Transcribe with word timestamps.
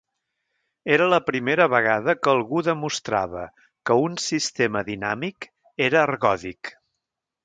Era 0.95 1.07
la 1.13 1.17
primera 1.25 1.65
vegada 1.73 2.15
que 2.21 2.31
algú 2.31 2.63
demostrava 2.67 3.43
que 3.89 3.97
un 4.05 4.15
sistema 4.31 4.83
dinàmic 4.87 5.47
era 5.89 6.03
ergòdic. 6.07 6.73